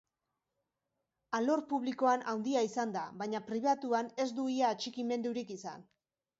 [1.39, 5.89] Alor publikoan handia izan da, baina pribatuan ez du ia atxikimendurik izan.